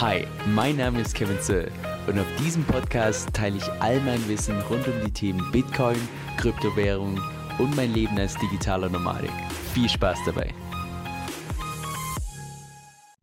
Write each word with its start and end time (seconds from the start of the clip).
Hi, 0.00 0.26
mein 0.46 0.78
Name 0.78 1.02
ist 1.02 1.14
Kevin 1.14 1.38
Zöll 1.42 1.70
und 2.06 2.18
auf 2.18 2.24
diesem 2.38 2.64
Podcast 2.64 3.34
teile 3.34 3.58
ich 3.58 3.70
all 3.82 4.00
mein 4.00 4.26
Wissen 4.28 4.58
rund 4.62 4.88
um 4.88 4.94
die 5.04 5.12
Themen 5.12 5.52
Bitcoin, 5.52 5.98
Kryptowährung 6.38 7.20
und 7.58 7.76
mein 7.76 7.92
Leben 7.92 8.18
als 8.18 8.34
digitaler 8.38 8.88
Nomadik. 8.88 9.30
Viel 9.74 9.90
Spaß 9.90 10.16
dabei! 10.24 10.54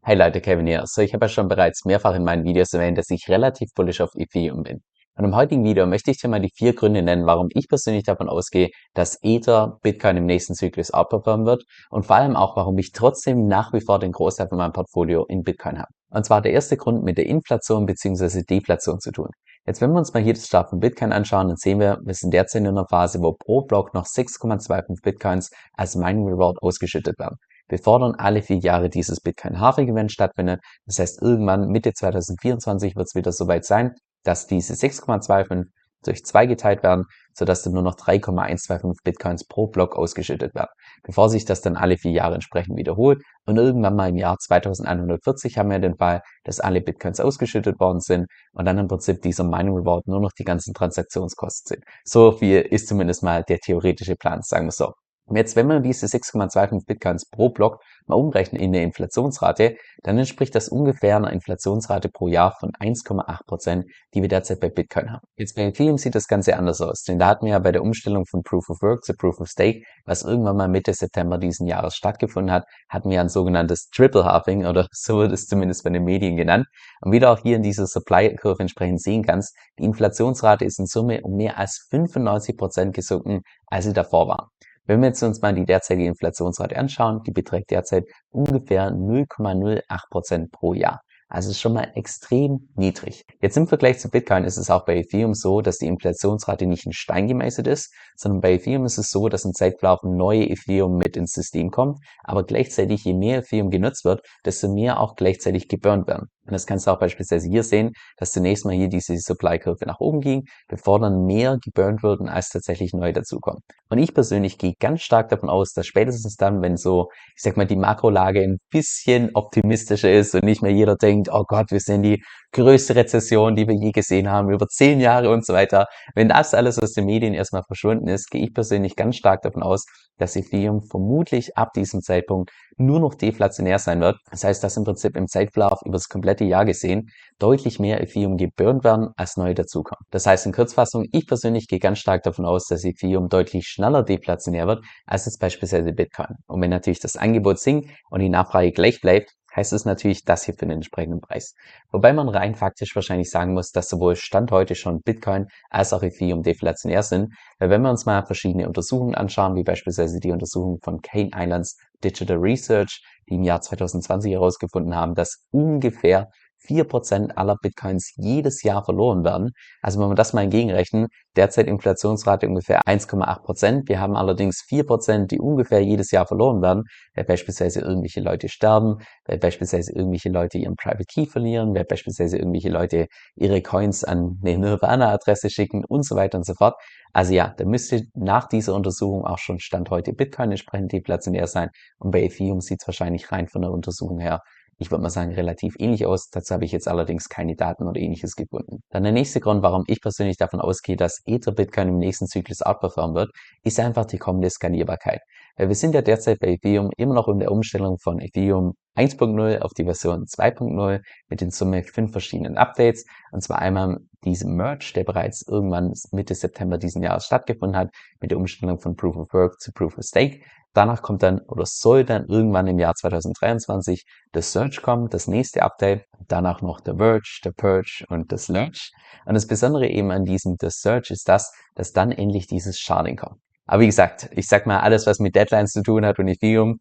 Hey 0.03 0.15
Leute, 0.15 0.39
Kevin 0.39 0.67
hier. 0.67 0.83
So, 0.85 1.01
ich 1.01 1.15
habe 1.15 1.25
ja 1.25 1.29
schon 1.29 1.47
bereits 1.47 1.83
mehrfach 1.83 2.13
in 2.13 2.23
meinen 2.23 2.43
Videos 2.43 2.71
erwähnt, 2.73 2.99
dass 2.99 3.09
ich 3.09 3.27
relativ 3.27 3.73
bullish 3.73 3.99
auf 3.99 4.11
Ethereum 4.13 4.61
bin. 4.61 4.83
Und 5.17 5.25
im 5.25 5.35
heutigen 5.35 5.63
Video 5.63 5.87
möchte 5.87 6.11
ich 6.11 6.19
dir 6.19 6.27
mal 6.27 6.39
die 6.39 6.51
vier 6.53 6.73
Gründe 6.73 7.01
nennen, 7.01 7.25
warum 7.25 7.47
ich 7.51 7.67
persönlich 7.67 8.03
davon 8.03 8.29
ausgehe, 8.29 8.69
dass 8.93 9.17
Ether 9.23 9.79
Bitcoin 9.81 10.17
im 10.17 10.25
nächsten 10.25 10.53
Zyklus 10.53 10.91
outperformen 10.91 11.47
wird 11.47 11.63
und 11.89 12.05
vor 12.05 12.17
allem 12.17 12.35
auch, 12.35 12.55
warum 12.55 12.77
ich 12.77 12.91
trotzdem 12.91 13.47
nach 13.47 13.73
wie 13.73 13.81
vor 13.81 13.97
den 13.97 14.11
Großteil 14.11 14.47
von 14.47 14.59
meinem 14.59 14.73
Portfolio 14.73 15.25
in 15.25 15.41
Bitcoin 15.41 15.79
habe. 15.79 15.89
Und 16.11 16.23
zwar 16.23 16.41
der 16.41 16.53
erste 16.53 16.77
Grund 16.77 17.03
mit 17.03 17.17
der 17.17 17.25
Inflation 17.25 17.87
bzw. 17.87 18.43
Deflation 18.43 18.99
zu 18.99 19.11
tun. 19.11 19.29
Jetzt, 19.65 19.81
wenn 19.81 19.91
wir 19.91 19.97
uns 19.97 20.13
mal 20.13 20.21
hier 20.21 20.33
das 20.33 20.45
Start 20.45 20.69
von 20.69 20.79
Bitcoin 20.79 21.11
anschauen, 21.11 21.47
dann 21.47 21.57
sehen 21.57 21.79
wir, 21.79 21.97
wir 22.05 22.13
sind 22.13 22.31
derzeit 22.31 22.61
in 22.61 22.67
einer 22.67 22.85
Phase, 22.87 23.19
wo 23.19 23.33
pro 23.33 23.63
Block 23.63 23.95
noch 23.95 24.05
6,25 24.05 25.01
Bitcoins 25.01 25.49
als 25.73 25.95
Mining 25.95 26.27
Reward 26.27 26.57
ausgeschüttet 26.61 27.17
werden. 27.17 27.37
Wir 27.69 27.79
fordern 27.79 28.15
alle 28.15 28.41
vier 28.43 28.59
Jahre 28.59 28.89
dieses 28.89 29.19
Bitcoin 29.19 29.59
Halving 29.59 29.89
Event 29.89 30.11
stattfindet. 30.11 30.61
Das 30.85 30.99
heißt, 30.99 31.21
irgendwann 31.21 31.67
Mitte 31.67 31.91
2024 31.91 32.95
wird 32.95 33.07
es 33.07 33.15
wieder 33.15 33.33
soweit 33.33 33.65
sein, 33.65 33.93
dass 34.27 34.47
diese 34.47 34.73
6,25 34.73 35.65
durch 36.03 36.23
2 36.23 36.45
geteilt 36.45 36.83
werden, 36.83 37.05
sodass 37.33 37.63
dann 37.63 37.73
nur 37.73 37.83
noch 37.83 37.95
3,125 37.95 39.03
Bitcoins 39.03 39.45
pro 39.45 39.67
Block 39.67 39.95
ausgeschüttet 39.95 40.53
werden, 40.55 40.69
bevor 41.03 41.29
sich 41.29 41.45
das 41.45 41.61
dann 41.61 41.75
alle 41.75 41.97
vier 41.97 42.11
Jahre 42.11 42.35
entsprechend 42.35 42.77
wiederholt. 42.77 43.21
Und 43.45 43.57
irgendwann 43.57 43.95
mal 43.95 44.09
im 44.09 44.17
Jahr 44.17 44.37
2140 44.37 45.57
haben 45.57 45.69
wir 45.69 45.79
den 45.79 45.97
Fall, 45.97 46.21
dass 46.43 46.59
alle 46.59 46.81
Bitcoins 46.81 47.19
ausgeschüttet 47.19 47.79
worden 47.79 47.99
sind 47.99 48.27
und 48.53 48.65
dann 48.65 48.77
im 48.77 48.87
Prinzip 48.87 49.21
dieser 49.21 49.43
Mining 49.43 49.75
Reward 49.75 50.07
nur 50.07 50.21
noch 50.21 50.31
die 50.37 50.43
ganzen 50.43 50.73
Transaktionskosten 50.73 51.77
sind. 51.77 51.85
So 52.03 52.31
viel 52.31 52.61
ist 52.61 52.87
zumindest 52.87 53.23
mal 53.23 53.43
der 53.43 53.59
theoretische 53.59 54.15
Plan, 54.15 54.41
sagen 54.41 54.67
wir 54.67 54.71
so. 54.71 54.93
Und 55.27 55.35
jetzt, 55.35 55.57
wenn 55.57 55.67
wir 55.67 55.81
diese 55.81 56.05
6,25 56.05 56.85
Bitcoins 56.85 57.29
pro 57.29 57.49
Block 57.49 57.81
mal 58.05 58.15
umrechnen 58.15 58.61
in 58.61 58.71
der 58.71 58.83
Inflationsrate, 58.83 59.75
dann 60.03 60.17
entspricht 60.17 60.55
das 60.55 60.69
ungefähr 60.69 61.17
einer 61.17 61.33
Inflationsrate 61.33 62.07
pro 62.07 62.29
Jahr 62.29 62.55
von 62.57 62.71
1,8 62.71 63.45
Prozent, 63.45 63.85
die 64.13 64.21
wir 64.21 64.29
derzeit 64.29 64.61
bei 64.61 64.69
Bitcoin 64.69 65.11
haben. 65.11 65.27
Jetzt 65.35 65.57
bei 65.57 65.63
Ethereum 65.63 65.97
sieht 65.97 66.15
das 66.15 66.27
Ganze 66.27 66.55
anders 66.55 66.79
aus, 66.79 67.03
denn 67.03 67.19
da 67.19 67.27
hatten 67.27 67.45
wir 67.45 67.51
ja 67.51 67.59
bei 67.59 67.73
der 67.73 67.83
Umstellung 67.83 68.25
von 68.25 68.41
Proof 68.41 68.69
of 68.69 68.81
Work 68.81 69.03
zu 69.03 69.13
Proof 69.15 69.41
of 69.41 69.49
Stake, 69.49 69.83
was 70.05 70.23
irgendwann 70.23 70.55
mal 70.55 70.69
Mitte 70.69 70.93
September 70.93 71.37
diesen 71.37 71.67
Jahres 71.67 71.95
stattgefunden 71.95 72.53
hat, 72.53 72.63
hatten 72.87 73.09
wir 73.09 73.19
ein 73.19 73.29
sogenanntes 73.29 73.89
Triple 73.89 74.23
Halving 74.23 74.65
oder 74.65 74.87
so 74.91 75.17
wird 75.17 75.33
es 75.33 75.45
zumindest 75.45 75.83
von 75.83 75.91
den 75.91 76.05
Medien 76.05 76.37
genannt. 76.37 76.67
Und 77.01 77.11
wie 77.11 77.19
du 77.19 77.29
auch 77.29 77.39
hier 77.39 77.57
in 77.57 77.63
dieser 77.63 77.85
Supply 77.85 78.33
Curve 78.35 78.61
entsprechend 78.61 79.01
sehen 79.01 79.23
kannst, 79.23 79.53
die 79.77 79.83
Inflationsrate 79.83 80.63
ist 80.63 80.79
in 80.79 80.85
Summe 80.85 81.19
um 81.23 81.35
mehr 81.35 81.57
als 81.57 81.85
95 81.89 82.55
Prozent 82.55 82.95
gesunken, 82.95 83.41
als 83.65 83.83
sie 83.83 83.93
davor 83.93 84.29
war. 84.29 84.51
Wenn 84.87 85.01
wir 85.01 85.09
jetzt 85.09 85.21
uns 85.21 85.41
mal 85.41 85.53
die 85.53 85.65
derzeitige 85.65 86.07
Inflationsrate 86.07 86.77
anschauen, 86.77 87.21
die 87.27 87.31
beträgt 87.31 87.71
derzeit 87.71 88.05
ungefähr 88.31 88.89
0,08 88.89 89.81
Prozent 90.09 90.51
pro 90.53 90.73
Jahr. 90.73 91.01
Also 91.27 91.51
ist 91.51 91.59
schon 91.59 91.73
mal 91.73 91.91
extrem 91.95 92.69
niedrig. 92.75 93.23
Jetzt 93.41 93.57
im 93.57 93.67
Vergleich 93.67 93.99
zu 93.99 94.09
Bitcoin 94.09 94.45
ist 94.45 94.55
es 94.55 94.69
auch 94.69 94.85
bei 94.85 94.95
Ethereum 94.95 95.33
so, 95.33 95.59
dass 95.59 95.79
die 95.79 95.87
Inflationsrate 95.87 96.65
nicht 96.65 96.85
in 96.85 96.93
Stein 96.93 97.27
gemeißelt 97.27 97.67
ist, 97.67 97.93
sondern 98.15 98.39
bei 98.39 98.53
Ethereum 98.53 98.85
ist 98.85 98.97
es 98.97 99.09
so, 99.09 99.27
dass 99.27 99.43
im 99.43 99.51
Zeitverlauf 99.51 99.99
neue 100.03 100.49
Ethereum 100.49 100.95
mit 100.95 101.17
ins 101.17 101.33
System 101.33 101.69
kommt, 101.69 101.99
aber 102.23 102.45
gleichzeitig 102.45 103.03
je 103.03 103.13
mehr 103.13 103.39
Ethereum 103.39 103.69
genutzt 103.69 104.05
wird, 104.05 104.21
desto 104.45 104.73
mehr 104.73 105.01
auch 105.01 105.15
gleichzeitig 105.15 105.67
geburnt 105.67 106.07
werden. 106.07 106.29
Und 106.47 106.53
das 106.53 106.65
kannst 106.65 106.87
du 106.87 106.91
auch 106.91 106.99
beispielsweise 106.99 107.47
hier 107.49 107.63
sehen, 107.63 107.91
dass 108.17 108.31
zunächst 108.31 108.65
mal 108.65 108.73
hier 108.73 108.87
diese 108.87 109.17
Supply-Kurve 109.17 109.85
nach 109.85 109.99
oben 109.99 110.21
ging, 110.21 110.43
bevor 110.67 110.99
dann 110.99 111.25
mehr 111.25 111.57
geburnt 111.63 112.03
wurden, 112.03 112.29
als 112.29 112.49
tatsächlich 112.49 112.93
neu 112.93 113.11
dazukommen. 113.13 113.61
Und 113.89 113.99
ich 113.99 114.13
persönlich 114.13 114.57
gehe 114.57 114.73
ganz 114.79 115.01
stark 115.01 115.29
davon 115.29 115.49
aus, 115.49 115.73
dass 115.73 115.87
spätestens 115.87 116.35
dann, 116.35 116.61
wenn 116.61 116.77
so, 116.77 117.09
ich 117.35 117.41
sag 117.41 117.57
mal, 117.57 117.67
die 117.67 117.75
Makrolage 117.75 118.41
ein 118.41 118.57
bisschen 118.69 119.31
optimistischer 119.33 120.11
ist 120.11 120.35
und 120.35 120.43
nicht 120.43 120.61
mehr 120.61 120.71
jeder 120.71 120.95
denkt, 120.95 121.29
oh 121.31 121.43
Gott, 121.47 121.71
wir 121.71 121.79
sind 121.79 122.03
die 122.03 122.21
größte 122.51 122.95
Rezession, 122.95 123.55
die 123.55 123.67
wir 123.67 123.75
je 123.75 123.91
gesehen 123.91 124.29
haben, 124.29 124.49
über 124.51 124.67
zehn 124.67 124.99
Jahre 124.99 125.29
und 125.29 125.45
so 125.45 125.53
weiter. 125.53 125.87
Wenn 126.15 126.29
das 126.29 126.53
alles 126.53 126.79
aus 126.79 126.93
den 126.93 127.05
Medien 127.05 127.33
erstmal 127.33 127.63
verschwunden 127.63 128.07
ist, 128.07 128.29
gehe 128.29 128.43
ich 128.43 128.53
persönlich 128.53 128.95
ganz 128.95 129.15
stark 129.15 129.41
davon 129.41 129.63
aus, 129.63 129.85
dass 130.17 130.35
Ethereum 130.35 130.81
vermutlich 130.81 131.55
ab 131.57 131.73
diesem 131.73 132.01
Zeitpunkt 132.01 132.51
nur 132.77 132.99
noch 132.99 133.15
deflationär 133.15 133.79
sein 133.79 134.01
wird. 134.01 134.17
Das 134.31 134.43
heißt, 134.43 134.63
dass 134.63 134.77
im 134.77 134.83
Prinzip 134.83 135.15
im 135.15 135.27
Zeitverlauf 135.27 135.79
über 135.83 135.93
das 135.93 136.09
komplette 136.09 136.36
Jahr 136.45 136.65
gesehen 136.65 137.09
deutlich 137.39 137.79
mehr 137.79 138.01
Ethereum 138.01 138.37
geburnt 138.37 138.83
werden, 138.83 139.09
als 139.15 139.37
neu 139.37 139.53
dazukommen. 139.53 140.05
Das 140.09 140.25
heißt 140.25 140.45
in 140.45 140.53
Kurzfassung, 140.53 141.05
ich 141.11 141.27
persönlich 141.27 141.67
gehe 141.67 141.79
ganz 141.79 141.99
stark 141.99 142.23
davon 142.23 142.45
aus, 142.45 142.65
dass 142.67 142.83
Ethereum 142.83 143.29
deutlich 143.29 143.67
schneller 143.67 144.03
deflationär 144.03 144.67
wird, 144.67 144.83
als 145.05 145.25
jetzt 145.25 145.39
beispielsweise 145.39 145.93
Bitcoin. 145.93 146.35
Und 146.47 146.61
wenn 146.61 146.71
natürlich 146.71 146.99
das 146.99 147.15
Angebot 147.15 147.59
sinkt 147.59 147.89
und 148.09 148.21
die 148.21 148.29
Nachfrage 148.29 148.71
gleich 148.71 149.01
bleibt, 149.01 149.33
heißt 149.57 149.73
es 149.73 149.85
natürlich 149.85 150.23
das 150.23 150.45
hier 150.45 150.53
für 150.53 150.65
den 150.65 150.77
entsprechenden 150.77 151.19
Preis. 151.19 151.53
Wobei 151.91 152.13
man 152.13 152.29
rein 152.29 152.55
faktisch 152.55 152.95
wahrscheinlich 152.95 153.29
sagen 153.29 153.53
muss, 153.53 153.71
dass 153.71 153.89
sowohl 153.89 154.15
Stand 154.15 154.51
heute 154.51 154.75
schon 154.75 155.01
Bitcoin 155.01 155.47
als 155.69 155.91
auch 155.93 156.03
Ethereum 156.03 156.43
deflationär 156.43 157.03
sind, 157.03 157.33
weil 157.59 157.69
wenn 157.69 157.81
wir 157.81 157.89
uns 157.89 158.05
mal 158.05 158.25
verschiedene 158.25 158.67
Untersuchungen 158.67 159.15
anschauen, 159.15 159.55
wie 159.55 159.63
beispielsweise 159.63 160.19
die 160.19 160.31
Untersuchung 160.31 160.79
von 160.81 161.01
Kane 161.01 161.31
Islands 161.35 161.77
Digital 162.03 162.37
Research, 162.37 163.01
die 163.29 163.35
im 163.35 163.43
Jahr 163.43 163.61
2020 163.61 164.31
herausgefunden 164.33 164.95
haben, 164.95 165.15
dass 165.15 165.43
ungefähr 165.51 166.31
4% 166.67 167.31
aller 167.35 167.55
Bitcoins 167.61 168.13
jedes 168.15 168.63
Jahr 168.63 168.83
verloren 168.83 169.23
werden. 169.23 169.51
Also 169.81 169.99
wenn 169.99 170.09
wir 170.09 170.15
das 170.15 170.33
mal 170.33 170.43
entgegenrechnen, 170.43 171.07
derzeit 171.35 171.67
Inflationsrate 171.67 172.47
ungefähr 172.47 172.81
1,8%. 172.85 173.87
Wir 173.87 173.99
haben 173.99 174.15
allerdings 174.15 174.63
4%, 174.69 175.27
die 175.27 175.39
ungefähr 175.39 175.81
jedes 175.81 176.11
Jahr 176.11 176.25
verloren 176.25 176.61
werden, 176.61 176.83
weil 177.15 177.25
beispielsweise 177.25 177.81
irgendwelche 177.81 178.21
Leute 178.21 178.49
sterben, 178.49 178.97
weil 179.25 179.37
beispielsweise 179.37 179.93
irgendwelche 179.93 180.29
Leute 180.29 180.57
ihren 180.57 180.75
Private 180.75 181.05
Key 181.05 181.25
verlieren, 181.25 181.73
weil 181.75 181.85
beispielsweise 181.85 182.37
irgendwelche 182.37 182.69
Leute 182.69 183.07
ihre 183.35 183.61
Coins 183.61 184.03
an 184.03 184.39
eine 184.43 184.57
Nirvana-Adresse 184.57 185.49
schicken 185.49 185.85
und 185.85 186.03
so 186.05 186.15
weiter 186.15 186.37
und 186.37 186.45
so 186.45 186.53
fort. 186.55 186.75
Also 187.13 187.33
ja, 187.33 187.53
da 187.57 187.65
müsste 187.65 188.03
nach 188.13 188.47
dieser 188.47 188.75
Untersuchung 188.75 189.25
auch 189.25 189.39
schon 189.39 189.59
Stand 189.59 189.89
heute 189.89 190.13
Bitcoin 190.13 190.51
entsprechend 190.51 190.91
deflationär 190.91 191.47
sein 191.47 191.69
und 191.99 192.11
bei 192.11 192.23
Ethereum 192.23 192.61
sieht 192.61 192.81
es 192.81 192.87
wahrscheinlich 192.87 193.31
rein 193.31 193.47
von 193.47 193.61
der 193.61 193.71
Untersuchung 193.71 194.19
her 194.19 194.41
ich 194.79 194.91
würde 194.91 195.01
mal 195.01 195.09
sagen, 195.09 195.33
relativ 195.33 195.75
ähnlich 195.79 196.05
aus. 196.05 196.29
Dazu 196.29 196.53
habe 196.53 196.65
ich 196.65 196.71
jetzt 196.71 196.87
allerdings 196.87 197.29
keine 197.29 197.55
Daten 197.55 197.87
oder 197.87 197.99
ähnliches 197.99 198.35
gefunden. 198.35 198.83
Dann 198.89 199.03
der 199.03 199.11
nächste 199.11 199.39
Grund, 199.39 199.63
warum 199.63 199.83
ich 199.87 200.01
persönlich 200.01 200.37
davon 200.37 200.61
ausgehe, 200.61 200.95
dass 200.95 201.21
Ether 201.25 201.51
Bitcoin 201.51 201.89
im 201.89 201.97
nächsten 201.97 202.27
Zyklus 202.27 202.61
outperformen 202.61 203.15
wird, 203.15 203.31
ist 203.63 203.79
einfach 203.79 204.05
die 204.05 204.19
kommende 204.19 204.49
Skalierbarkeit. 204.49 205.21
Weil 205.55 205.69
wir 205.69 205.75
sind 205.75 205.95
ja 205.95 206.03
derzeit 206.03 206.39
bei 206.39 206.49
Ethereum 206.49 206.91
immer 206.97 207.15
noch 207.15 207.27
in 207.27 207.39
der 207.39 207.51
Umstellung 207.51 207.97
von 207.97 208.19
Ethereum 208.19 208.73
1.0 208.95 209.59
auf 209.59 209.73
die 209.73 209.83
Version 209.83 210.25
2.0 210.25 211.01
mit 211.29 211.41
in 211.41 211.51
Summe 211.51 211.83
fünf 211.83 212.11
verschiedenen 212.11 212.57
Updates. 212.57 213.05
Und 213.31 213.41
zwar 213.41 213.59
einmal 213.59 213.97
diesem 214.23 214.55
Merge, 214.55 214.91
der 214.95 215.03
bereits 215.03 215.43
irgendwann 215.47 215.93
Mitte 216.11 216.35
September 216.35 216.77
diesen 216.77 217.03
Jahres 217.03 217.25
stattgefunden 217.25 217.77
hat, 217.77 217.89
mit 218.21 218.31
der 218.31 218.37
Umstellung 218.37 218.79
von 218.79 218.95
Proof 218.95 219.15
of 219.15 219.33
Work 219.33 219.59
zu 219.59 219.71
Proof 219.71 219.97
of 219.97 220.03
Stake. 220.03 220.41
Danach 220.77 221.01
kommt 221.01 221.23
dann 221.23 221.39
oder 221.47 221.65
soll 221.65 222.05
dann 222.05 222.27
irgendwann 222.27 222.67
im 222.67 222.77
Jahr 222.77 222.93
2023 222.93 224.05
das 224.31 224.51
Search 224.51 224.83
kommen, 224.83 225.09
das 225.09 225.27
nächste 225.27 225.63
Update. 225.63 226.05
Danach 226.27 226.61
noch 226.61 226.81
der 226.81 226.97
Verge, 226.97 227.39
der 227.43 227.51
Purge 227.51 228.05
und 228.09 228.31
das 228.31 228.47
Lurch. 228.47 228.91
Und 229.25 229.33
das 229.33 229.47
Besondere 229.47 229.87
eben 229.87 230.11
an 230.11 230.23
diesem 230.23 230.55
The 230.61 230.67
Search 230.69 231.09
ist 231.09 231.27
das, 231.27 231.51
dass 231.73 231.93
dann 231.93 232.11
endlich 232.11 232.45
dieses 232.45 232.77
Sharding 232.77 233.15
kommt. 233.15 233.41
Aber 233.65 233.81
wie 233.81 233.87
gesagt, 233.87 234.29
ich 234.33 234.47
sag 234.47 234.67
mal, 234.67 234.81
alles, 234.81 235.07
was 235.07 235.17
mit 235.17 235.35
Deadlines 235.35 235.71
zu 235.71 235.81
tun 235.81 236.05
hat 236.05 236.19
und 236.19 236.27
Ethereum, 236.27 236.77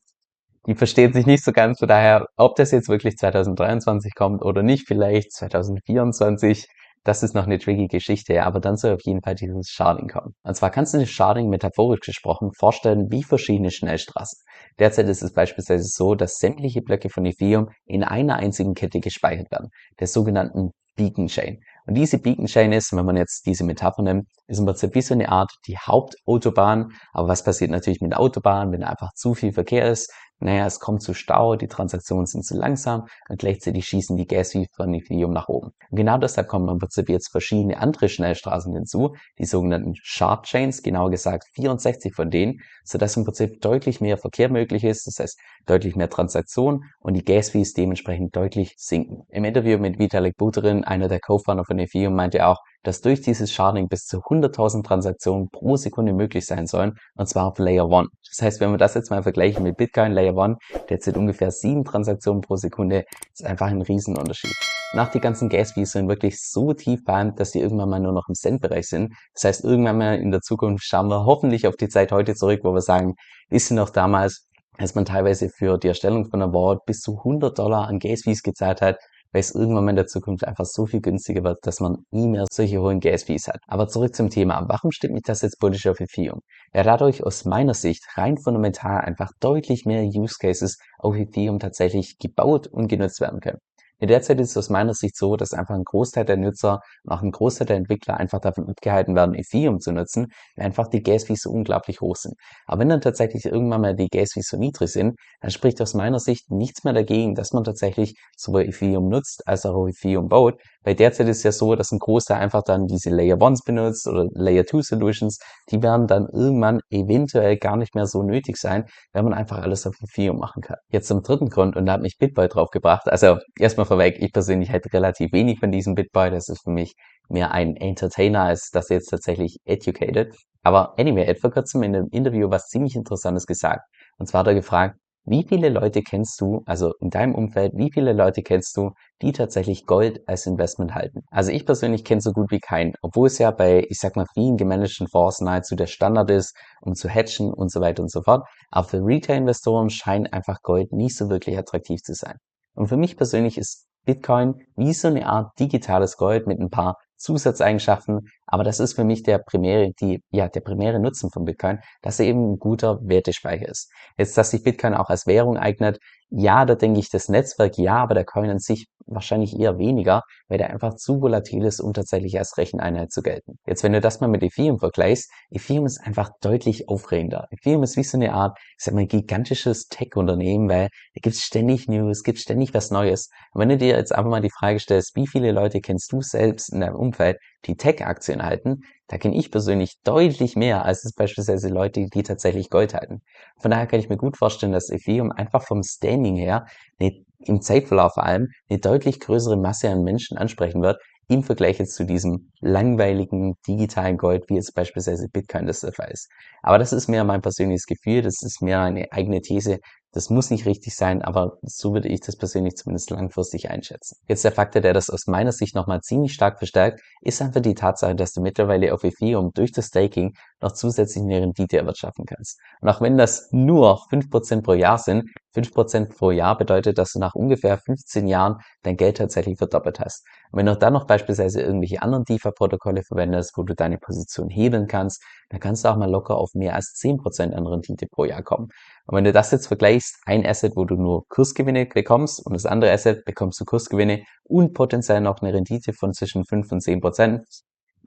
die 0.67 0.75
verstehen 0.75 1.15
sich 1.15 1.25
nicht 1.25 1.43
so 1.43 1.53
ganz. 1.53 1.79
Von 1.79 1.89
daher, 1.89 2.27
ob 2.37 2.55
das 2.56 2.73
jetzt 2.73 2.91
wirklich 2.91 3.17
2023 3.17 4.15
kommt 4.15 4.43
oder 4.43 4.62
nicht, 4.62 4.87
vielleicht 4.87 5.32
2024, 5.32 6.67
das 7.06 7.23
ist 7.23 7.35
noch 7.35 7.47
eine 7.47 7.58
tricky 7.58 7.87
Geschichte, 7.87 8.43
aber 8.43 8.58
dann 8.58 8.76
soll 8.76 8.94
auf 8.94 9.03
jeden 9.05 9.23
Fall 9.23 9.37
dieses 9.37 9.69
Sharding 9.69 10.08
kommen. 10.08 10.35
Und 10.43 10.56
zwar 10.56 10.70
kannst 10.70 10.93
du 10.93 10.99
das 10.99 11.08
Sharding 11.08 11.49
metaphorisch 11.49 12.00
gesprochen 12.00 12.50
vorstellen 12.58 13.06
wie 13.11 13.23
verschiedene 13.23 13.70
Schnellstraßen. 13.70 14.41
Derzeit 14.79 15.08
ist 15.08 15.23
es 15.23 15.32
beispielsweise 15.32 15.85
so, 15.85 16.14
dass 16.14 16.38
sämtliche 16.38 16.82
Blöcke 16.82 17.08
von 17.08 17.25
Ethereum 17.25 17.69
in 17.85 18.03
einer 18.03 18.37
einzigen 18.37 18.75
Kette 18.75 18.99
gespeichert 18.99 19.50
werden, 19.53 19.69
der 20.00 20.08
sogenannten 20.08 20.73
Beacon 20.97 21.29
Chain. 21.29 21.61
Und 21.87 21.94
diese 21.94 22.19
Beacon 22.19 22.47
Chain 22.47 22.73
ist, 22.73 22.93
wenn 22.93 23.05
man 23.05 23.17
jetzt 23.17 23.47
diese 23.47 23.62
Metapher 23.64 24.03
nimmt, 24.03 24.26
ist 24.49 24.58
im 24.58 24.64
Prinzip 24.64 24.94
wie 24.94 25.03
so 25.03 25.14
eine 25.14 25.29
Art 25.29 25.53
die 25.69 25.76
Hauptautobahn. 25.79 26.88
Aber 27.12 27.29
was 27.29 27.44
passiert 27.44 27.70
natürlich 27.70 28.00
mit 28.00 28.12
der 28.12 28.20
Autobahn, 28.20 28.73
wenn 28.73 28.82
einfach 28.82 29.12
zu 29.14 29.35
viel 29.35 29.53
Verkehr 29.53 29.88
ist? 29.88 30.12
Naja, 30.38 30.67
es 30.67 30.81
kommt 30.81 31.03
zu 31.03 31.15
Stau, 31.15 31.56
die 31.56 31.67
Transaktionen 31.67 32.27
sind 32.27 32.44
zu 32.44 32.56
langsam 32.56 33.06
und 33.29 33.38
gleichzeitig 33.38 33.87
schießen 33.87 34.17
die 34.17 34.27
Gas-Fees 34.27 34.69
von 34.75 34.93
Ethereum 34.93 35.33
nach 35.33 35.49
oben. 35.49 35.73
Und 35.91 35.97
genau 35.97 36.19
deshalb 36.19 36.49
kommen 36.49 36.69
im 36.69 36.79
Prinzip 36.79 37.09
jetzt 37.09 37.31
verschiedene 37.31 37.79
andere 37.79 38.09
Schnellstraßen 38.09 38.75
hinzu, 38.75 39.15
die 39.38 39.47
sogenannten 39.47 39.94
Shard 40.03 40.44
Chains, 40.44 40.83
genauer 40.83 41.11
gesagt 41.11 41.44
64 41.55 42.15
von 42.15 42.31
denen, 42.31 42.61
sodass 42.85 43.17
im 43.17 43.25
Prinzip 43.25 43.61
deutlich 43.62 44.00
mehr 44.00 44.19
Verkehr 44.19 44.50
möglich 44.50 44.85
ist, 44.85 45.06
das 45.06 45.19
heißt 45.19 45.41
deutlich 45.65 45.97
mehr 45.97 46.11
Transaktionen 46.11 46.85
und 47.00 47.15
die 47.15 47.25
Gas-Fees 47.25 47.73
dementsprechend 47.73 48.37
deutlich 48.37 48.75
sinken. 48.77 49.23
Im 49.31 49.44
Interview 49.44 49.79
mit 49.79 49.99
Vitalik 49.99 50.37
Buterin, 50.37 50.85
einer 50.85 51.09
der 51.09 51.21
Co-Founder 51.21 51.65
von 51.65 51.79
Ethereum, 51.79 52.15
meinte 52.15 52.39
er 52.39 52.50
auch, 52.50 52.61
dass 52.82 53.00
durch 53.00 53.20
dieses 53.20 53.52
Sharding 53.52 53.88
bis 53.88 54.05
zu 54.06 54.19
100.000 54.19 54.84
Transaktionen 54.84 55.49
pro 55.50 55.76
Sekunde 55.76 56.12
möglich 56.12 56.46
sein 56.46 56.67
sollen, 56.67 56.94
und 57.14 57.28
zwar 57.28 57.46
auf 57.46 57.58
Layer 57.58 57.90
1. 57.90 58.08
Das 58.28 58.43
heißt, 58.43 58.61
wenn 58.61 58.70
wir 58.70 58.78
das 58.78 58.94
jetzt 58.94 59.11
mal 59.11 59.23
vergleichen 59.23 59.62
mit 59.62 59.76
Bitcoin 59.76 60.12
Layer 60.12 60.37
1, 60.37 60.58
der 60.88 61.00
zählt 61.00 61.17
ungefähr 61.17 61.50
sieben 61.50 61.84
Transaktionen 61.84 62.40
pro 62.40 62.56
Sekunde, 62.56 63.05
ist 63.32 63.44
einfach 63.44 63.69
ein 63.69 63.82
Riesenunterschied. 63.82 64.55
Nach 64.93 65.08
die 65.08 65.20
ganzen 65.20 65.49
Gas-Fees 65.49 65.93
sind 65.93 66.08
wirklich 66.08 66.40
so 66.40 66.73
tief 66.73 67.05
behandelt, 67.05 67.40
dass 67.40 67.50
die 67.50 67.61
irgendwann 67.61 67.90
mal 67.90 68.00
nur 68.00 68.12
noch 68.12 68.28
im 68.28 68.34
Cent-Bereich 68.34 68.88
sind. 68.88 69.12
Das 69.34 69.44
heißt, 69.44 69.64
irgendwann 69.64 69.99
mal 69.99 70.19
in 70.19 70.31
der 70.31 70.40
Zukunft 70.40 70.84
schauen 70.84 71.08
wir 71.08 71.25
hoffentlich 71.25 71.67
auf 71.67 71.76
die 71.76 71.88
Zeit 71.88 72.12
heute 72.12 72.34
zurück, 72.34 72.61
wo 72.62 72.72
wir 72.72 72.81
sagen, 72.81 73.14
ist 73.50 73.69
sie 73.69 73.75
noch 73.75 73.90
damals, 73.90 74.46
als 74.79 74.94
man 74.94 75.05
teilweise 75.05 75.49
für 75.49 75.79
die 75.79 75.88
Erstellung 75.88 76.31
von 76.31 76.43
einer 76.43 76.52
Wallet 76.52 76.84
bis 76.87 77.00
zu 77.00 77.19
100 77.19 77.58
Dollar 77.58 77.88
an 77.88 77.99
Gas-Fees 77.99 78.43
gezahlt 78.43 78.81
hat, 78.81 78.99
weil 79.32 79.40
es 79.40 79.55
irgendwann 79.55 79.84
mal 79.84 79.90
in 79.90 79.96
der 79.96 80.06
Zukunft 80.06 80.44
einfach 80.44 80.64
so 80.64 80.87
viel 80.87 81.00
günstiger 81.00 81.44
wird, 81.44 81.58
dass 81.67 81.81
man 81.81 82.05
nie 82.11 82.28
mehr 82.28 82.46
solche 82.50 82.81
hohen 82.81 83.00
Gas-Fees 83.00 83.49
hat. 83.49 83.61
Aber 83.67 83.88
zurück 83.88 84.14
zum 84.14 84.31
Thema. 84.31 84.64
Warum 84.69 84.90
stimmt 84.93 85.14
mich 85.14 85.25
das 85.25 85.43
jetzt 85.43 85.58
bullish 85.58 85.87
auf 85.87 86.00
Ethereum? 86.00 86.40
Ja, 86.75 86.82
dadurch 86.82 87.25
aus 87.25 87.44
meiner 87.44 87.75
Sicht 87.75 88.05
rein 88.17 88.38
fundamental 88.38 89.00
einfach 89.00 89.31
deutlich 89.40 89.84
mehr 89.84 90.05
Use 90.05 90.37
Cases 90.40 90.78
auf 90.99 91.17
Ethereum 91.17 91.58
tatsächlich 91.58 92.19
gebaut 92.19 92.67
und 92.67 92.88
genutzt 92.88 93.20
werden 93.20 93.40
können. 93.40 93.58
Ja, 94.00 94.06
derzeit 94.06 94.38
ist 94.40 94.50
es 94.50 94.56
aus 94.58 94.69
meiner 94.70 94.93
Sicht 94.94 95.16
so, 95.16 95.37
dass 95.37 95.52
einfach 95.54 95.75
ein 95.75 95.84
Großteil 95.84 96.25
der 96.26 96.37
Nutzer 96.37 96.81
und 97.04 97.12
auch 97.12 97.22
ein 97.22 97.31
Großteil 97.31 97.66
der 97.66 97.76
Entwickler 97.76 98.16
einfach 98.19 98.40
davon 98.40 98.69
abgehalten 98.69 99.14
werden, 99.14 99.34
Ethereum 99.34 99.81
zu 99.81 99.90
nutzen, 99.93 100.26
weil 100.54 100.66
einfach 100.66 100.88
die 100.88 101.02
Gas-Fees 101.02 101.43
so 101.43 101.50
unglaublich 101.50 102.00
hoch 102.02 102.16
sind. 102.16 102.34
Aber 102.66 102.81
wenn 102.81 102.90
dann 102.90 103.00
tatsächlich 103.00 103.46
irgendwann 103.46 103.81
mal 103.81 103.94
die 103.96 104.08
Gas-Fees 104.08 104.48
so 104.48 104.58
niedrig 104.58 104.90
sind, 104.90 105.19
dann 105.40 105.50
spricht 105.50 105.81
aus 105.81 105.94
meiner 105.94 106.20
Sicht 106.20 106.50
nichts 106.50 106.84
mehr 106.84 106.93
dagegen, 106.93 107.34
dass 107.34 107.52
man 107.54 107.64
tatsächlich 107.64 108.19
sowohl 108.37 108.62
Ethereum 108.64 109.08
nutzt 109.08 109.46
als 109.48 109.64
auch 109.64 109.87
Ethereum 109.88 110.28
baut, 110.28 110.60
weil 110.87 110.94
derzeit 110.94 111.27
ist 111.27 111.38
es 111.38 111.43
ja 111.43 111.53
so, 111.53 111.75
dass 111.75 111.91
ein 111.91 111.99
Großteil 111.99 112.38
einfach 112.38 112.62
dann 112.62 112.87
diese 112.87 113.11
Layer 113.11 113.37
1s 113.37 113.65
benutzt 113.67 114.06
oder 114.06 114.27
Layer 114.35 114.65
2 114.65 114.83
Solutions, 114.83 115.38
die 115.71 115.83
werden 115.83 116.06
dann 116.06 116.29
irgendwann 116.33 116.81
eventuell 116.91 117.56
gar 117.56 117.77
nicht 117.77 117.97
mehr 117.97 118.06
so 118.06 118.23
nötig 118.23 118.56
sein, 118.56 118.85
wenn 119.12 119.25
man 119.25 119.35
einfach 119.35 119.59
alles 119.59 119.85
auf 119.87 119.97
Ethereum 120.00 120.38
machen 120.38 120.62
kann. 120.62 120.77
Jetzt 120.88 121.09
zum 121.09 121.23
dritten 121.23 121.49
Grund 121.49 121.77
und 121.77 121.87
da 121.87 121.94
hat 121.94 122.03
mich 122.03 122.19
Bitboy 122.19 122.47
drauf 122.47 122.71
gebracht. 122.71 123.09
Also 123.09 123.38
erstmal 123.59 123.85
vorweg, 123.85 124.19
ich 124.21 124.33
persönlich 124.33 124.71
hätte 124.71 124.93
relativ 124.93 125.33
wenig 125.33 125.59
von 125.59 125.73
diesem 125.73 125.97
Bitboy. 125.97 126.31
Das 126.31 126.49
ist 126.49 126.62
für 126.62 126.71
mich 126.71 126.94
mehr 127.29 127.50
ein 127.50 127.75
Entertainer 127.75 128.43
als 128.43 128.71
das 128.71 128.89
jetzt 128.89 129.09
tatsächlich 129.09 129.59
educated. 129.65 130.37
Aber 130.62 130.97
anyway, 131.00 131.25
er 131.25 131.31
hat 131.31 131.41
vor 131.41 131.50
kurzem 131.50 131.82
in 131.82 131.97
einem 131.97 132.09
Interview 132.12 132.49
was 132.49 132.69
ziemlich 132.69 132.94
Interessantes 132.94 133.47
gesagt. 133.47 133.82
Und 134.19 134.29
zwar 134.29 134.41
hat 134.41 134.47
er 134.47 134.55
gefragt, 134.55 134.97
wie 135.26 135.44
viele 135.46 135.69
Leute 135.69 136.02
kennst 136.02 136.40
du, 136.40 136.62
also 136.67 136.93
in 137.00 137.11
deinem 137.11 137.34
Umfeld, 137.34 137.73
wie 137.75 137.90
viele 137.93 138.12
Leute 138.12 138.43
kennst 138.43 138.76
du, 138.76 138.93
die 139.23 139.32
tatsächlich 139.32 139.84
Gold 139.84 140.20
als 140.28 140.46
Investment 140.46 140.94
halten? 140.94 141.23
Also 141.31 141.50
ich 141.50 141.67
persönlich 141.67 142.05
kenne 142.05 142.20
so 142.20 142.32
gut 142.32 142.50
wie 142.50 142.61
keinen, 142.61 142.94
obwohl 143.02 143.26
es 143.26 143.38
ja 143.38 143.50
bei, 143.50 143.84
ich 143.88 143.99
sag 143.99 144.14
mal, 144.14 144.26
vielen 144.34 144.56
gemanagten 144.56 145.08
Fonds 145.08 145.40
nahezu 145.40 145.75
der 145.75 145.88
Standard 145.88 146.31
ist, 146.31 146.56
um 146.81 146.94
zu 146.94 147.08
hatchen 147.08 147.52
und 147.52 147.73
so 147.73 147.81
weiter 147.81 148.02
und 148.02 148.11
so 148.11 148.23
fort. 148.23 148.46
Aber 148.70 148.87
für 148.87 149.05
Retail-Investoren 149.05 149.90
scheint 149.90 150.32
einfach 150.32 150.62
Gold 150.62 150.93
nicht 150.93 151.17
so 151.17 151.29
wirklich 151.29 151.58
attraktiv 151.58 152.00
zu 152.02 152.14
sein. 152.14 152.37
Und 152.75 152.87
für 152.87 152.96
mich 152.96 153.17
persönlich 153.17 153.58
ist 153.58 153.87
Bitcoin 154.05 154.55
wie 154.76 154.94
so 154.94 155.08
eine 155.08 155.26
Art 155.26 155.58
digitales 155.58 156.17
Gold 156.17 156.46
mit 156.46 156.61
ein 156.61 156.70
paar 156.70 156.96
Zusatzeigenschaften, 157.17 158.29
aber 158.47 158.65
das 158.65 158.81
ist 158.81 158.95
für 158.95 159.05
mich 159.05 159.23
der 159.23 159.39
primäre, 159.39 159.93
die, 160.01 160.23
ja, 160.31 160.49
der 160.49 160.61
primäre 160.61 161.01
Nutzen 161.01 161.31
von 161.31 161.45
Bitcoin, 161.45 161.81
dass 162.03 162.21
er 162.21 162.27
eben 162.27 162.53
ein 162.53 162.59
guter 162.59 162.99
Wertespeicher 163.03 163.69
ist. 163.69 163.91
Jetzt, 164.17 164.37
dass 164.39 164.51
sich 164.51 164.63
Bitcoin 164.63 164.95
auch 164.95 165.09
als 165.09 165.27
Währung 165.27 165.57
eignet, 165.57 165.99
ja, 166.31 166.65
da 166.65 166.75
denke 166.75 167.01
ich 167.01 167.11
das 167.11 167.29
Netzwerk 167.29 167.79
ja, 167.79 167.97
aber 167.97 168.15
der 168.15 168.25
Coin 168.25 168.51
an 168.51 168.59
sich 168.59 168.89
wahrscheinlich 169.07 169.59
eher 169.59 169.79
weniger, 169.79 170.23
weil 170.49 170.59
der 170.59 170.71
einfach 170.71 170.95
zu 170.95 171.21
volatil 171.21 171.65
ist, 171.65 171.81
um 171.81 171.93
tatsächlich 171.93 172.39
als 172.39 172.59
Recheneinheit 172.59 173.13
zu 173.13 173.23
gelten. 173.23 173.59
Jetzt, 173.67 173.85
wenn 173.85 173.93
du 173.93 174.01
das 174.01 174.21
mal 174.21 174.27
mit 174.27 174.43
Ethereum 174.43 174.79
vergleichst, 174.79 175.31
Ethereum 175.51 175.87
ist 175.87 176.01
einfach 176.05 176.31
deutlich 176.41 176.89
aufregender. 176.89 177.47
Ethereum 177.51 177.85
ist 177.85 177.97
wie 177.97 178.03
so 178.03 178.19
eine 178.19 178.33
Art, 178.33 178.59
ich 178.77 178.85
sag 178.85 178.95
mal, 178.95 179.07
gigantisches 179.07 179.87
Tech-Unternehmen, 179.87 180.69
weil 180.69 180.89
da 181.15 181.21
gibt's 181.23 181.43
ständig 181.43 181.87
News, 181.89 182.23
gibt's 182.25 182.43
ständig 182.43 182.75
was 182.75 182.91
Neues. 182.91 183.31
Und 183.53 183.61
wenn 183.61 183.69
du 183.69 183.77
dir 183.77 183.97
jetzt 183.97 184.13
einfach 184.13 184.31
mal 184.31 184.43
die 184.43 184.51
Frage 184.51 184.81
stellst, 184.81 185.15
wie 185.15 185.27
viele 185.27 185.53
Leute 185.53 185.81
kennst 185.81 186.13
du 186.13 186.21
selbst 186.21 186.73
in 186.73 186.81
deinem 186.81 186.97
Umfeld, 187.06 187.38
die 187.67 187.76
Tech-Aktien 187.76 188.43
halten, 188.43 188.82
da 189.08 189.19
kenne 189.19 189.37
ich 189.37 189.50
persönlich 189.50 189.97
deutlich 190.05 190.56
mehr 190.56 190.85
als 190.85 191.05
es 191.05 191.12
beispielsweise 191.14 191.69
Leute, 191.69 192.06
die 192.06 192.23
tatsächlich 192.23 192.70
Gold 192.70 192.94
halten. 192.94 193.23
Von 193.58 193.70
daher 193.70 193.87
kann 193.87 194.00
ich 194.00 194.08
mir 194.08 194.17
gut 194.17 194.37
vorstellen, 194.37 194.73
dass 194.73 194.91
Ethereum 194.91 195.32
einfach 195.32 195.62
vom 195.62 195.82
Standing 195.82 196.37
her 196.37 196.67
eine, 196.99 197.12
im 197.41 197.61
Zeitverlauf 197.61 198.14
vor 198.14 198.25
allem 198.25 198.49
eine 198.69 198.79
deutlich 198.81 199.20
größere 199.20 199.56
Masse 199.56 199.91
an 199.91 200.03
Menschen 200.03 200.37
ansprechen 200.37 200.82
wird, 200.82 200.99
im 201.29 201.43
Vergleich 201.43 201.79
jetzt 201.79 201.94
zu 201.94 202.05
diesem 202.05 202.53
langweiligen 202.61 203.55
digitalen 203.67 204.17
Gold, 204.17 204.44
wie 204.49 204.55
jetzt 204.55 204.75
beispielsweise 204.75 205.29
Bitcoin 205.29 205.67
das 205.67 205.81
der 205.81 205.93
Fall 205.93 206.11
ist. 206.11 206.29
Aber 206.62 206.79
das 206.79 206.93
ist 206.93 207.08
mehr 207.08 207.25
mein 207.25 207.43
persönliches 207.43 207.87
Gefühl, 207.87 208.23
das 208.23 208.43
ist 208.43 208.62
mehr 208.62 208.81
eine 208.81 209.11
eigene 209.11 209.41
These, 209.41 209.79
das 210.17 210.31
muss 210.31 210.49
nicht 210.49 210.65
richtig 210.65 210.97
sein, 210.97 211.21
aber 211.21 211.59
so 211.61 211.93
würde 211.93 212.09
ich 212.09 212.21
das 212.21 212.37
persönlich 212.37 212.77
zumindest 212.77 213.11
langfristig 213.11 213.69
einschätzen. 213.69 214.17
Jetzt 214.27 214.45
der 214.45 214.53
Faktor, 214.53 214.81
der 214.81 214.95
das 214.95 215.11
aus 215.11 215.27
meiner 215.27 215.53
Sicht 215.53 215.75
nochmal 215.75 216.01
ziemlich 216.01 216.33
stark 216.33 216.57
verstärkt, 216.57 217.03
ist 217.21 217.43
einfach 217.43 217.61
die 217.61 217.75
Tatsache, 217.75 218.15
dass 218.15 218.33
du 218.33 218.41
mittlerweile 218.41 218.95
auf 218.95 219.05
Ethereum 219.05 219.51
durch 219.53 219.73
das 219.73 219.89
Staking 219.89 220.33
noch 220.63 220.73
zusätzlich 220.73 221.23
eine 221.23 221.43
Rendite 221.43 221.77
erwirtschaften 221.77 222.25
kannst. 222.25 222.59
Und 222.81 222.89
auch 222.89 223.03
wenn 223.03 223.19
das 223.19 223.49
nur 223.53 224.01
5% 224.11 224.63
pro 224.63 224.73
Jahr 224.73 224.97
sind, 224.97 225.29
5% 225.56 226.17
pro 226.17 226.31
Jahr 226.31 226.58
bedeutet, 226.58 226.99
dass 226.99 227.12
du 227.12 227.19
nach 227.19 227.35
ungefähr 227.35 227.79
15 227.79 228.26
Jahren 228.26 228.56
dein 228.82 228.97
Geld 228.97 229.17
tatsächlich 229.17 229.58
verdoppelt 229.58 230.00
hast. 230.00 230.26
Und 230.50 230.58
wenn 230.58 230.67
du 230.67 230.76
dann 230.76 230.93
noch 230.93 231.06
beispielsweise 231.06 231.62
irgendwelche 231.62 232.03
anderen 232.03 232.25
DeFi-Protokolle 232.25 233.03
verwendest, 233.03 233.56
wo 233.56 233.62
du 233.62 233.75
deine 233.75 233.99
Position 233.99 234.50
hebeln 234.50 234.87
kannst, 234.87 235.23
dann 235.49 235.61
kannst 235.61 235.85
du 235.85 235.88
auch 235.88 235.97
mal 235.97 236.11
locker 236.11 236.37
auf 236.37 236.55
mehr 236.55 236.75
als 236.75 236.94
10% 236.97 237.53
an 237.53 237.67
Rendite 237.67 238.06
pro 238.06 238.25
Jahr 238.25 238.43
kommen. 238.43 238.69
Und 239.06 239.17
wenn 239.17 239.25
du 239.25 239.32
das 239.32 239.50
jetzt 239.50 239.67
vergleichst, 239.67 240.17
ein 240.26 240.44
Asset, 240.44 240.76
wo 240.76 240.85
du 240.85 240.97
nur 240.97 241.26
Kursgewinne 241.29 241.87
bekommst 241.87 242.44
und 242.44 242.53
das 242.53 242.67
andere 242.67 242.93
Asset 242.93 243.25
bekommst 243.25 243.61
du 243.61 243.64
Kursgewinne 243.64 244.25
und 244.44 244.75
potenziell 244.75 245.20
noch 245.20 245.41
eine 245.41 245.55
Rendite 245.55 245.93
von 245.93 246.12
zwischen 246.12 246.44
5 246.44 246.73
und 246.73 246.81
10 246.81 247.00
Prozent, 247.00 247.47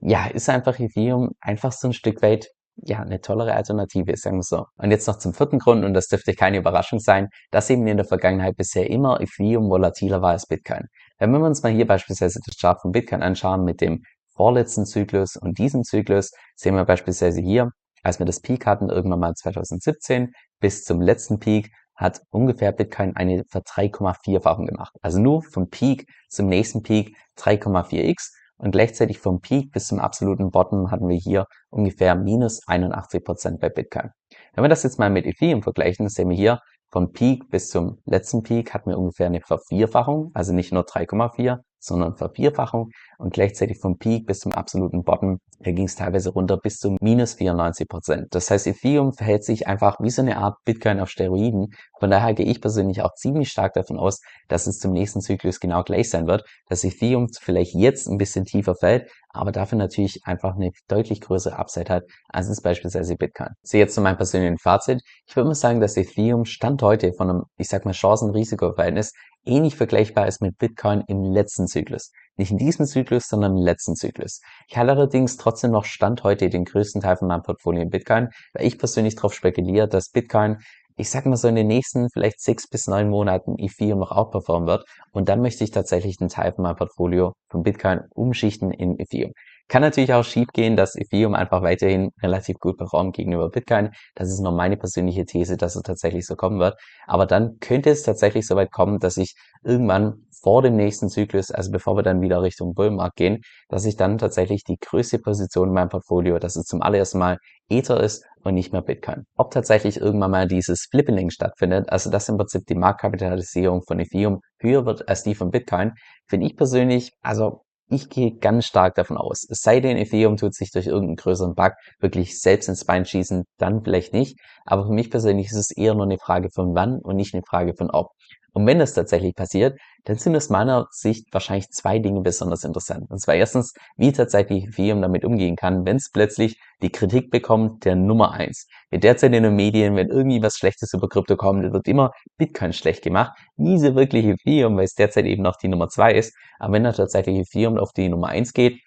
ja, 0.02 0.28
ist 0.28 0.50
einfach 0.50 0.80
Ethereum 0.80 1.32
einfach 1.42 1.72
so 1.72 1.88
ein 1.88 1.94
Stück 1.94 2.22
weit 2.22 2.50
ja, 2.84 3.00
eine 3.00 3.22
tollere 3.22 3.54
Alternative, 3.54 4.16
sagen 4.18 4.38
wir 4.38 4.44
so. 4.44 4.66
Und 4.78 4.92
jetzt 4.92 5.08
noch 5.08 5.18
zum 5.18 5.34
vierten 5.34 5.60
Grund, 5.60 5.84
und 5.86 5.94
das 5.94 6.08
dürfte 6.08 6.34
keine 6.34 6.58
Überraschung 6.58 7.00
sein, 7.00 7.30
dass 7.52 7.70
eben 7.70 7.86
in 7.88 7.98
der 7.98 8.06
Vergangenheit 8.06 8.56
bisher 8.58 8.90
immer 8.90 9.20
Ethereum 9.22 9.70
volatiler 9.70 10.22
war 10.22 10.32
als 10.32 10.46
Bitcoin. 10.48 10.88
Wenn 11.18 11.32
wir 11.32 11.40
uns 11.40 11.64
mal 11.64 11.72
hier 11.72 11.88
beispielsweise 11.88 12.40
das 12.46 12.58
Chart 12.58 12.82
von 12.82 12.92
Bitcoin 12.92 13.22
anschauen 13.22 13.64
mit 13.64 13.82
dem 13.82 14.04
vorletzten 14.36 14.86
Zyklus 14.86 15.36
und 15.36 15.58
diesem 15.58 15.84
Zyklus, 15.84 16.32
sehen 16.56 16.76
wir 16.76 16.86
beispielsweise 16.86 17.42
hier, 17.42 17.72
als 18.04 18.20
wir 18.20 18.26
das 18.26 18.40
Peak 18.40 18.66
hatten, 18.66 18.90
irgendwann 18.90 19.20
mal 19.20 19.34
2017, 19.34 20.32
bis 20.60 20.84
zum 20.84 21.02
letzten 21.02 21.40
Peak, 21.40 21.72
hat 21.96 22.22
ungefähr 22.30 22.72
Bitcoin 22.72 23.16
eine 23.18 23.44
ver 23.50 23.62
3,4-fachung 23.62 24.68
gemacht. 24.68 24.96
Also 25.02 25.20
nur 25.20 25.44
vom 25.44 25.70
Peak 25.70 26.06
zum 26.30 26.48
nächsten 26.48 26.82
Peak 26.82 27.16
3,4x 27.38 28.32
und 28.60 28.72
gleichzeitig 28.72 29.20
vom 29.20 29.40
Peak 29.42 29.72
bis 29.72 29.88
zum 29.88 30.00
absoluten 30.00 30.52
Bottom 30.52 30.92
hatten 30.92 31.08
wir 31.08 31.18
hier 31.18 31.46
ungefähr 31.70 32.16
minus 32.16 32.62
81 32.68 33.24
Prozent 33.24 33.60
bei 33.60 33.70
Bitcoin. 33.70 34.12
Wenn 34.54 34.64
wir 34.64 34.70
das 34.70 34.84
jetzt 34.84 35.00
mal 35.00 35.10
mit 35.10 35.26
Ethereum 35.26 35.64
vergleichen, 35.64 36.08
sehen 36.10 36.30
wir 36.30 36.38
hier, 36.38 36.60
vom 36.92 37.12
Peak 37.12 37.50
bis 37.50 37.70
zum 37.70 38.00
letzten 38.06 38.44
Peak 38.44 38.74
hatten 38.74 38.90
wir 38.90 38.98
ungefähr 38.98 39.28
eine 39.28 39.42
Vervierfachung, 39.42 40.32
also 40.34 40.54
nicht 40.54 40.74
nur 40.74 40.84
3,4, 40.84 41.60
sondern 41.80 42.16
Vervierfachung 42.16 42.90
und 43.18 43.34
gleichzeitig 43.34 43.80
vom 43.80 43.98
Peak 43.98 44.26
bis 44.26 44.40
zum 44.40 44.54
absoluten 44.54 45.04
Bottom, 45.04 45.40
ging 45.62 45.86
es 45.86 45.96
teilweise 45.96 46.30
runter 46.30 46.58
bis 46.58 46.78
zu 46.78 46.96
minus 47.02 47.34
94 47.34 47.88
Prozent. 47.88 48.28
Das 48.32 48.50
heißt, 48.50 48.68
Ethereum 48.68 49.14
verhält 49.14 49.44
sich 49.44 49.68
einfach 49.68 49.98
wie 50.00 50.10
so 50.10 50.22
eine 50.22 50.38
Art 50.38 50.58
Bitcoin 50.64 51.00
auf 51.00 51.10
Steroiden. 51.10 51.74
Von 52.00 52.10
daher 52.10 52.34
gehe 52.34 52.46
ich 52.46 52.62
persönlich 52.62 53.02
auch 53.02 53.14
ziemlich 53.16 53.50
stark 53.50 53.74
davon 53.74 53.98
aus, 53.98 54.22
dass 54.48 54.68
es 54.68 54.80
zum 54.80 54.94
nächsten 54.94 55.22
Zyklus 55.22 55.60
genau 55.60 55.84
gleich 55.84 56.10
sein 56.10 56.28
wird, 56.28 56.44
dass 56.70 56.84
Ethereum 56.84 57.28
vielleicht 57.30 57.74
jetzt 57.76 58.08
ein 58.08 58.18
bisschen 58.18 58.46
tiefer 58.46 58.76
fällt, 58.76 59.10
aber 59.32 59.52
dafür 59.52 59.78
natürlich 59.78 60.22
einfach 60.24 60.56
eine 60.56 60.72
deutlich 60.88 61.22
größere 61.22 61.58
Upside 61.58 61.94
hat, 61.94 62.04
als 62.30 62.48
es 62.48 62.62
beispielsweise 62.62 63.16
Bitcoin. 63.16 63.50
So 63.64 63.78
jetzt 63.78 63.96
zu 63.96 64.02
meinem 64.02 64.18
persönlichen 64.18 64.58
Fazit. 64.58 65.02
Ich 65.28 65.36
würde 65.36 65.50
mal 65.50 65.56
sagen, 65.56 65.82
dass 65.82 65.98
Ethereum 65.98 66.46
Stand 66.46 66.82
heute 66.82 67.14
von 67.14 67.30
einem, 67.30 67.44
ich 67.58 67.68
sag 67.68 67.86
mal, 67.86 67.92
Chancen-Risiko-Verhältnis 67.92 69.14
ähnlich 69.50 69.76
vergleichbar 69.76 70.28
ist 70.28 70.42
mit 70.42 70.58
Bitcoin 70.58 71.04
im 71.08 71.24
letzten 71.24 71.68
Zyklus. 71.68 72.12
Nicht 72.38 72.52
in 72.52 72.58
diesem 72.58 72.86
Zyklus, 72.86 73.28
sondern 73.28 73.58
im 73.58 73.64
letzten 73.64 73.96
Zyklus. 73.96 74.42
Ich 74.68 74.78
halte 74.78 74.94
allerdings 74.94 75.38
trotzdem 75.38 75.72
noch 75.72 75.86
Stand 75.86 76.24
heute 76.24 76.50
den 76.50 76.64
größten 76.64 77.02
Teil 77.02 77.18
von 77.18 77.28
meinem 77.28 77.44
Portfolio 77.44 77.82
in 77.82 77.90
Bitcoin, 77.90 78.30
weil 78.54 78.66
ich 78.66 78.78
persönlich 78.78 79.16
darauf 79.16 79.34
spekuliere, 79.34 79.88
dass 79.88 80.10
Bitcoin 80.10 80.60
ich 81.00 81.10
sag 81.10 81.26
mal 81.26 81.38
so 81.38 81.48
in 81.48 81.56
den 81.56 81.68
nächsten 81.68 82.10
vielleicht 82.10 82.42
sechs 82.42 82.68
bis 82.68 82.88
neun 82.88 83.10
Monaten 83.10 83.58
Ethereum 83.58 84.00
noch 84.00 84.12
outperformen 84.12 84.68
wird. 84.68 84.84
Und 85.14 85.30
dann 85.30 85.42
möchte 85.42 85.64
ich 85.64 85.72
tatsächlich 85.72 86.20
einen 86.20 86.30
Teil 86.30 86.52
von 86.52 86.64
meinem 86.64 86.76
Portfolio 86.76 87.36
von 87.48 87.64
Bitcoin 87.64 88.02
umschichten 88.14 88.72
in 88.72 89.00
Ethereum. 89.00 89.32
Kann 89.70 89.84
natürlich 89.84 90.14
auch 90.14 90.24
schief 90.24 90.48
gehen, 90.52 90.76
dass 90.76 90.96
Ethereum 90.96 91.36
einfach 91.36 91.62
weiterhin 91.62 92.10
relativ 92.24 92.58
gut 92.58 92.78
performt 92.78 93.16
gegenüber 93.16 93.50
Bitcoin. 93.50 93.92
Das 94.16 94.30
ist 94.30 94.40
nur 94.40 94.52
meine 94.52 94.78
persönliche 94.78 95.26
These, 95.26 95.58
dass 95.58 95.76
es 95.76 95.84
tatsächlich 95.84 96.26
so 96.26 96.36
kommen 96.36 96.60
wird. 96.60 96.76
Aber 97.06 97.28
dann 97.28 97.60
könnte 97.60 97.92
es 97.92 98.02
tatsächlich 98.02 98.48
so 98.48 98.56
weit 98.56 98.72
kommen, 98.72 98.98
dass 98.98 99.18
ich 99.18 99.36
irgendwann 99.64 100.26
vor 100.42 100.64
dem 100.64 100.76
nächsten 100.76 101.10
Zyklus, 101.10 101.52
also 101.52 101.72
bevor 101.72 101.96
wir 101.96 102.04
dann 102.04 102.22
wieder 102.22 102.42
Richtung 102.42 102.74
Bullmarkt 102.74 103.18
gehen, 103.18 103.42
dass 103.68 103.86
ich 103.86 103.96
dann 103.96 104.18
tatsächlich 104.18 104.64
die 104.64 104.78
größte 104.78 105.20
Position 105.20 105.70
in 105.70 105.74
meinem 105.76 105.90
Portfolio, 105.90 106.40
dass 106.40 106.56
es 106.56 106.66
zum 106.66 106.82
allerersten 106.82 107.20
Mal 107.20 107.38
Ether 107.70 108.02
ist 108.02 108.26
und 108.44 108.56
nicht 108.56 108.74
mehr 108.74 108.82
Bitcoin. 108.82 109.26
Ob 109.36 109.52
tatsächlich 109.52 109.98
irgendwann 109.98 110.32
mal 110.32 110.48
dieses 110.48 110.88
Flipping 110.90 111.30
stattfindet, 111.30 111.92
also 111.92 112.10
dass 112.10 112.28
im 112.28 112.38
Prinzip 112.38 112.66
die 112.68 112.76
Marktkapitalisierung 112.76 113.84
von 113.84 114.00
Ethereum 114.00 114.40
höher 114.60 114.86
wird 114.86 115.08
als 115.08 115.24
die 115.24 115.36
von 115.36 115.52
Bitcoin, 115.52 115.92
finde 116.28 116.48
ich 116.48 116.56
persönlich, 116.56 117.12
also 117.22 117.62
ich 117.90 118.10
gehe 118.10 118.38
ganz 118.38 118.66
stark 118.66 118.96
davon 118.96 119.18
aus. 119.18 119.46
Es 119.50 119.62
sei 119.62 119.80
denn, 119.80 119.98
Ethereum 119.98 120.38
tut 120.38 120.54
sich 120.54 120.72
durch 120.72 120.88
irgendeinen 120.88 121.16
größeren 121.16 121.56
Bug 121.56 121.74
wirklich 122.00 122.40
selbst 122.40 122.70
ins 122.70 122.86
Bein 122.86 123.06
schießen, 123.06 123.46
dann 123.58 123.84
vielleicht 123.84 124.14
nicht. 124.14 124.40
Aber 124.66 124.86
für 124.86 124.94
mich 124.94 125.10
persönlich 125.10 125.48
ist 125.48 125.58
es 125.58 125.72
eher 125.72 125.96
nur 125.96 126.06
eine 126.06 126.20
Frage 126.20 126.50
von 126.54 126.76
wann 126.76 127.00
und 127.00 127.16
nicht 127.16 127.34
eine 127.34 127.44
Frage 127.44 127.74
von 127.76 127.90
ob. 127.90 128.12
Und 128.54 128.66
wenn 128.66 128.80
das 128.80 128.94
tatsächlich 128.94 129.36
passiert, 129.36 129.80
dann 130.06 130.18
sind 130.18 130.36
aus 130.36 130.50
meiner 130.50 130.88
Sicht 130.92 131.28
wahrscheinlich 131.32 131.70
zwei 131.70 132.00
Dinge 132.00 132.22
besonders 132.22 132.64
interessant. 132.64 133.10
Und 133.10 133.20
zwar 133.22 133.36
erstens, 133.36 133.74
wie 133.98 134.12
tatsächlich 134.12 134.66
Ethereum 134.66 135.02
damit 135.02 135.24
umgehen 135.24 135.56
kann, 135.56 135.86
wenn 135.86 135.98
es 135.98 136.10
plötzlich 136.12 136.60
die 136.82 136.90
Kritik 136.92 137.30
bekommt 137.32 137.86
der 137.86 137.96
Nummer 137.96 138.32
eins. 138.32 138.68
Wie 138.90 139.00
derzeit 139.00 139.34
in 139.34 139.44
den 139.44 139.56
Medien, 139.56 139.96
wenn 139.96 140.10
irgendwie 140.10 140.42
was 140.42 140.58
Schlechtes 140.58 140.94
über 140.94 141.08
Krypto 141.08 141.36
kommt, 141.36 141.72
wird 141.72 141.88
immer 141.88 142.12
Bitcoin 142.38 142.74
schlecht 142.74 143.04
gemacht. 143.04 143.38
Nie 143.56 143.78
so 143.78 143.96
wirklich 143.96 144.26
Ethereum, 144.26 144.78
weil 144.78 144.86
es 144.86 144.96
derzeit 144.96 145.26
eben 145.26 145.44
noch 145.44 145.58
die 145.58 145.68
Nummer 145.68 145.88
zwei 145.90 146.14
ist. 146.14 146.36
Aber 146.58 146.74
wenn 146.74 146.84
da 146.84 146.92
tatsächlich 146.92 147.38
Ethereum 147.38 147.78
auf 147.78 147.92
die 147.94 148.10
Nummer 148.10 148.28
eins 148.28 148.54
geht, 148.54 148.82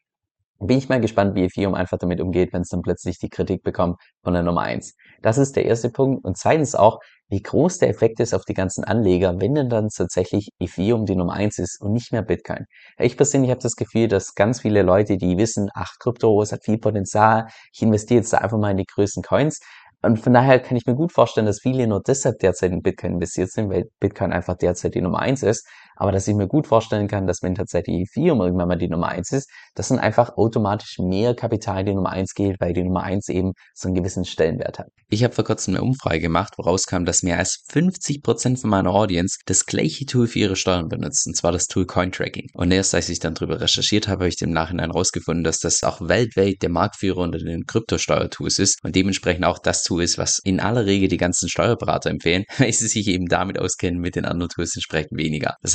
bin 0.67 0.79
ich 0.79 0.89
mal 0.89 1.01
gespannt, 1.01 1.35
wie 1.35 1.45
Ethereum 1.45 1.75
einfach 1.75 1.99
damit 1.99 2.21
umgeht, 2.21 2.53
wenn 2.53 2.63
es 2.63 2.69
dann 2.69 2.83
plötzlich 2.83 3.19
die 3.19 3.29
Kritik 3.29 3.63
bekommt 3.63 3.99
von 4.23 4.33
der 4.33 4.43
Nummer 4.43 4.63
eins. 4.63 4.95
Das 5.21 5.39
ist 5.39 5.57
der 5.57 5.65
erste 5.65 5.91
Punkt. 5.91 6.25
Und 6.25 6.37
zweitens 6.37 6.75
auch, 6.75 7.01
wie 7.33 7.41
groß 7.41 7.79
der 7.79 7.89
Effekt 7.89 8.21
ist 8.21 8.35
auf 8.35 8.45
die 8.45 8.53
ganzen 8.53 8.85
Anleger, 8.85 9.41
wenn 9.41 9.55
denn 9.55 9.71
dann 9.71 9.89
tatsächlich 9.89 10.51
Ethereum 10.61 11.07
die 11.07 11.17
Nummer 11.17 11.33
eins 11.33 11.59
ist 11.59 11.81
und 11.81 11.93
nicht 11.93 12.13
mehr 12.13 12.21
Bitcoin. 12.21 12.67
Ich 12.99 13.17
persönlich 13.17 13.51
habe 13.51 13.63
das 13.63 13.75
Gefühl, 13.75 14.07
dass 14.07 14.35
ganz 14.35 14.61
viele 14.61 14.83
Leute, 14.83 15.17
die 15.17 15.39
wissen, 15.39 15.71
ach, 15.75 15.95
Krypto, 15.99 16.43
es 16.43 16.53
hat 16.53 16.65
viel 16.65 16.77
Potenzial, 16.77 17.47
ich 17.73 17.81
investiere 17.81 18.21
jetzt 18.21 18.35
da 18.35 18.39
einfach 18.39 18.59
mal 18.59 18.73
in 18.73 18.77
die 18.77 18.87
größten 18.87 19.23
Coins, 19.23 19.61
und 20.05 20.19
von 20.19 20.33
daher 20.35 20.59
kann 20.59 20.77
ich 20.77 20.85
mir 20.85 20.97
gut 20.97 21.13
vorstellen, 21.13 21.47
dass 21.47 21.61
viele 21.61 21.87
nur 21.87 22.03
deshalb 22.05 22.41
derzeit 22.41 22.73
in 22.73 22.83
Bitcoin 22.83 23.13
investiert 23.13 23.53
sind, 23.53 23.71
weil 23.71 23.85
Bitcoin 24.01 24.33
einfach 24.33 24.57
derzeit 24.57 24.97
die 24.97 25.01
Nummer 25.01 25.21
eins 25.21 25.45
ist. 25.45 25.65
Aber 26.03 26.11
dass 26.11 26.27
ich 26.27 26.35
mir 26.35 26.49
gut 26.49 26.67
vorstellen 26.67 27.07
kann, 27.07 27.29
dass 27.29 27.45
wenn 27.45 27.55
tatsächlich 27.55 28.09
Ethereum 28.09 28.41
irgendwann 28.41 28.67
mal 28.67 28.77
die 28.77 28.89
Nummer 28.89 29.07
eins 29.07 29.31
ist, 29.31 29.49
dass 29.77 29.87
dann 29.87 30.01
einfach 30.01 30.37
automatisch 30.37 30.99
mehr 30.99 31.37
Kapital 31.37 31.85
die 31.85 31.95
Nummer 31.95 32.11
eins 32.11 32.35
geht, 32.35 32.57
weil 32.59 32.73
die 32.73 32.83
Nummer 32.83 33.05
eins 33.05 33.29
eben 33.29 33.53
so 33.73 33.87
einen 33.87 33.95
gewissen 33.95 34.25
Stellenwert 34.25 34.81
hat. 34.81 34.89
Ich 35.11 35.23
habe 35.23 35.33
vor 35.33 35.45
kurzem 35.45 35.77
eine 35.77 35.85
Umfrage 35.85 36.19
gemacht, 36.19 36.55
woraus 36.57 36.87
kam, 36.87 37.05
dass 37.05 37.23
mehr 37.23 37.39
als 37.39 37.63
50 37.71 38.21
Prozent 38.21 38.59
von 38.59 38.71
meiner 38.71 38.91
Audience 38.91 39.39
das 39.47 39.65
gleiche 39.65 40.05
Tool 40.05 40.27
für 40.27 40.41
ihre 40.41 40.57
Steuern 40.57 40.89
benutzt, 40.89 41.25
und 41.29 41.37
zwar 41.37 41.53
das 41.53 41.69
Tool 41.69 41.87
Cointracking. 41.87 42.49
Und 42.55 42.73
erst 42.73 42.97
als 42.97 43.09
ich 43.09 43.21
dann 43.21 43.35
darüber 43.35 43.61
recherchiert 43.61 44.09
habe, 44.09 44.25
habe 44.25 44.29
ich 44.29 44.43
im 44.43 44.51
Nachhinein 44.51 44.91
herausgefunden, 44.91 45.45
dass 45.45 45.61
das 45.61 45.85
auch 45.85 46.01
weltweit 46.01 46.63
der 46.63 46.71
Marktführer 46.71 47.19
unter 47.19 47.39
den 47.39 47.65
Kryptosteuertools 47.65 48.59
ist 48.59 48.79
und 48.83 48.97
dementsprechend 48.97 49.45
auch 49.45 49.61
das 49.61 49.85
Tool 49.85 50.03
ist, 50.03 50.19
was 50.19 50.41
in 50.43 50.59
aller 50.59 50.85
Regel 50.85 51.07
die 51.09 51.17
ganzen 51.17 51.49
Steuerberater 51.49 52.11
empfehlen, 52.11 52.43
weil 52.59 52.73
sie 52.73 52.89
sich 52.89 53.07
eben 53.07 53.27
damit 53.27 53.61
auskennen, 53.61 54.01
mit 54.01 54.17
den 54.17 54.25
anderen 54.25 54.49
Tools 54.49 54.75
entsprechend 54.75 55.17
weniger. 55.17 55.55
Das 55.63 55.75